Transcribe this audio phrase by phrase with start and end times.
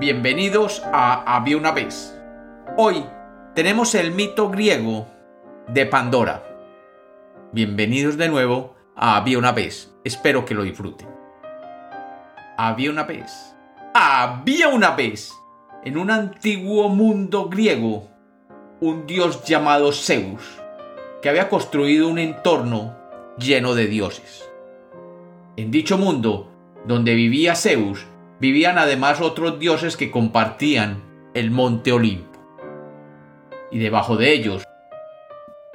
[0.00, 2.16] Bienvenidos a Había una vez.
[2.76, 3.04] Hoy
[3.56, 5.08] tenemos el mito griego
[5.66, 6.44] de Pandora.
[7.50, 9.92] Bienvenidos de nuevo a Había una vez.
[10.04, 11.08] Espero que lo disfruten.
[12.56, 13.56] Había una vez.
[13.92, 15.32] Había una vez.
[15.84, 18.08] En un antiguo mundo griego,
[18.80, 20.60] un dios llamado Zeus,
[21.20, 22.96] que había construido un entorno
[23.36, 24.48] lleno de dioses.
[25.56, 26.52] En dicho mundo,
[26.86, 28.06] donde vivía Zeus,
[28.40, 32.38] vivían además otros dioses que compartían el monte Olimpo.
[33.70, 34.64] Y debajo de ellos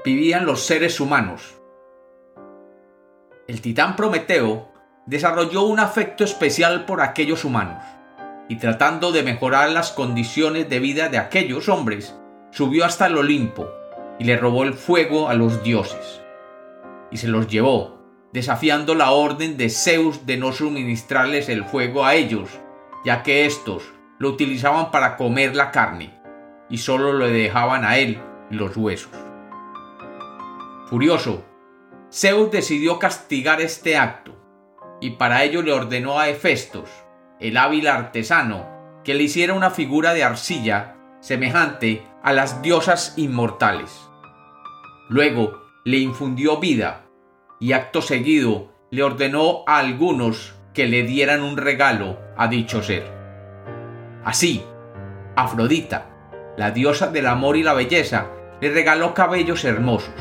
[0.03, 1.55] vivían los seres humanos.
[3.47, 4.69] El titán Prometeo
[5.05, 7.83] desarrolló un afecto especial por aquellos humanos,
[8.47, 12.15] y tratando de mejorar las condiciones de vida de aquellos hombres,
[12.51, 13.69] subió hasta el Olimpo
[14.19, 16.21] y le robó el fuego a los dioses,
[17.11, 17.92] y se los llevó
[18.33, 22.49] desafiando la orden de Zeus de no suministrarles el fuego a ellos,
[23.05, 23.83] ya que éstos
[24.17, 26.19] lo utilizaban para comer la carne,
[26.67, 29.11] y solo le dejaban a él los huesos.
[30.87, 31.45] Furioso,
[32.11, 34.35] Zeus decidió castigar este acto,
[34.99, 36.89] y para ello le ordenó a Hefestos,
[37.39, 38.67] el hábil artesano,
[39.03, 43.91] que le hiciera una figura de arcilla semejante a las diosas inmortales.
[45.09, 47.02] Luego le infundió vida
[47.63, 53.05] y acto seguido le ordenó a algunos que le dieran un regalo a dicho ser.
[54.25, 54.65] Así,
[55.37, 56.09] Afrodita,
[56.57, 58.27] la diosa del amor y la belleza,
[58.59, 60.13] le regaló cabellos hermosos,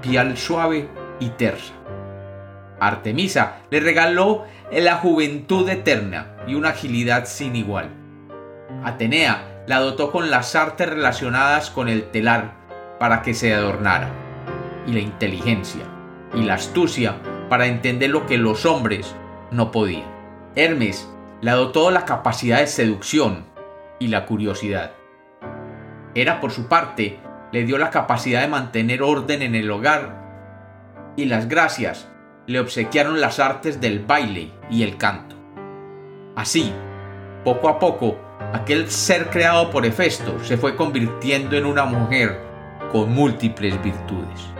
[0.00, 0.88] piel suave
[1.20, 1.74] y tersa.
[2.80, 7.90] Artemisa le regaló la juventud eterna y una agilidad sin igual.
[8.84, 12.54] Atenea la dotó con las artes relacionadas con el telar
[12.98, 14.08] para que se adornara,
[14.86, 15.82] y la inteligencia
[16.36, 17.16] y la astucia
[17.48, 19.16] para entender lo que los hombres
[19.50, 20.04] no podían.
[20.54, 21.08] Hermes
[21.40, 23.46] le dotó la capacidad de seducción
[23.98, 24.92] y la curiosidad.
[26.14, 27.18] Era por su parte
[27.52, 32.08] le dio la capacidad de mantener orden en el hogar y las gracias
[32.46, 35.36] le obsequiaron las artes del baile y el canto.
[36.36, 36.72] Así,
[37.44, 38.18] poco a poco,
[38.52, 42.40] aquel ser creado por Hefesto se fue convirtiendo en una mujer
[42.92, 44.55] con múltiples virtudes.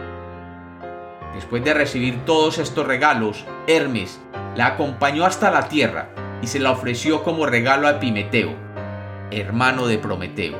[1.36, 4.18] Después de recibir todos estos regalos, Hermes
[4.54, 6.08] la acompañó hasta la tierra
[6.40, 8.54] y se la ofreció como regalo a Epimeteo,
[9.30, 10.56] hermano de Prometeo.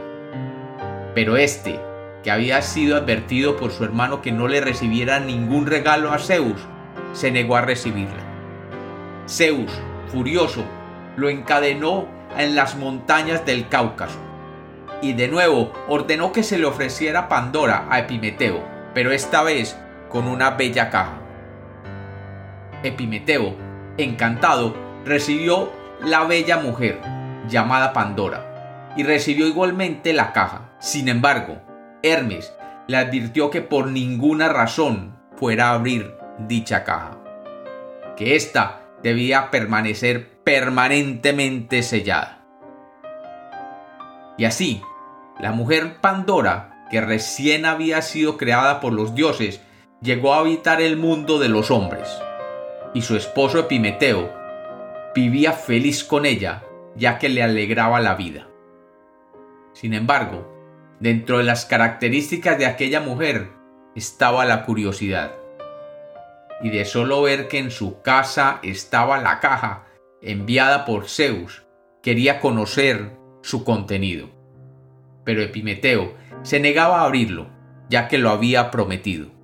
[1.15, 1.81] Pero este,
[2.23, 6.61] que había sido advertido por su hermano que no le recibiera ningún regalo a Zeus,
[7.15, 8.23] se negó a recibirla.
[9.27, 9.73] Zeus,
[10.09, 10.63] furioso,
[11.17, 12.07] lo encadenó
[12.37, 14.19] en las montañas del Cáucaso
[15.01, 18.63] y de nuevo ordenó que se le ofreciera Pandora a Epimeteo,
[18.93, 19.79] pero esta vez
[20.09, 21.21] con una bella caja.
[22.83, 23.57] Epimeteo,
[23.97, 24.75] encantado,
[25.05, 25.73] recibió
[26.03, 27.01] la bella mujer,
[27.49, 30.73] llamada Pandora, y recibió igualmente la caja.
[30.79, 31.61] Sin embargo,
[32.03, 32.53] Hermes
[32.87, 37.19] le advirtió que por ninguna razón fuera a abrir dicha caja,
[38.17, 42.45] que ésta debía permanecer permanentemente sellada.
[44.39, 44.83] Y así,
[45.41, 49.61] la mujer Pandora, que recién había sido creada por los dioses
[50.07, 52.09] llegó a habitar el mundo de los hombres,
[52.95, 54.33] y su esposo Epimeteo
[55.17, 56.63] vivía feliz con ella,
[56.95, 58.47] ya que le alegraba la vida.
[59.73, 60.47] Sin embargo,
[61.01, 63.51] dentro de las características de aquella mujer
[63.97, 65.33] estaba la curiosidad,
[66.63, 69.87] y de solo ver que en su casa estaba la caja
[70.23, 71.65] enviada por Zeus,
[72.01, 73.11] quería conocer
[73.43, 74.29] su contenido.
[75.25, 77.49] Pero Epimeteo se negaba a abrirlo,
[77.89, 79.36] ya que lo había prometido.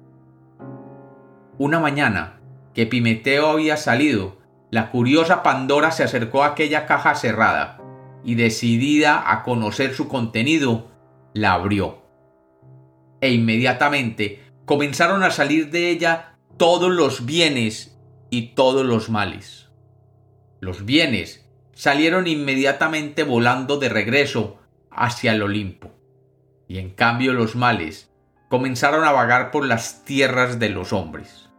[1.64, 2.40] Una mañana,
[2.74, 4.36] que Pimeteo había salido,
[4.72, 7.80] la curiosa Pandora se acercó a aquella caja cerrada
[8.24, 10.90] y decidida a conocer su contenido,
[11.34, 12.02] la abrió.
[13.20, 17.96] E inmediatamente comenzaron a salir de ella todos los bienes
[18.28, 19.70] y todos los males.
[20.58, 24.58] Los bienes salieron inmediatamente volando de regreso
[24.90, 25.92] hacia el Olimpo,
[26.66, 28.10] y en cambio los males
[28.48, 31.51] comenzaron a vagar por las tierras de los hombres.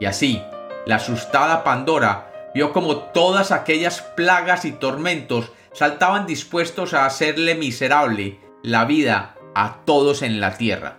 [0.00, 0.42] Y así,
[0.86, 8.40] la asustada Pandora vio como todas aquellas plagas y tormentos saltaban dispuestos a hacerle miserable
[8.62, 10.98] la vida a todos en la tierra.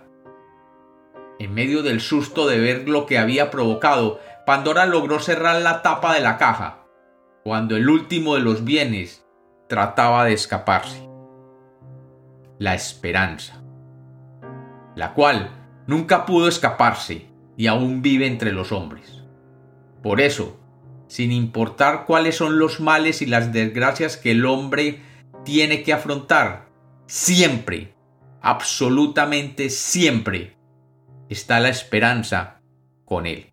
[1.38, 6.14] En medio del susto de ver lo que había provocado, Pandora logró cerrar la tapa
[6.14, 6.84] de la caja,
[7.44, 9.24] cuando el último de los bienes
[9.68, 11.08] trataba de escaparse.
[12.58, 13.58] La esperanza
[14.98, 15.50] la cual
[15.86, 19.24] nunca pudo escaparse y aún vive entre los hombres.
[20.00, 20.58] Por eso,
[21.08, 25.02] sin importar cuáles son los males y las desgracias que el hombre
[25.44, 26.68] tiene que afrontar,
[27.06, 27.94] siempre,
[28.40, 30.56] absolutamente siempre,
[31.28, 32.60] está la esperanza
[33.04, 33.52] con él.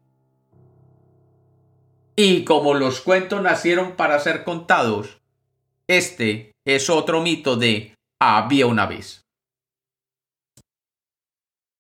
[2.16, 5.20] Y como los cuentos nacieron para ser contados,
[5.88, 9.25] este es otro mito de había una vez.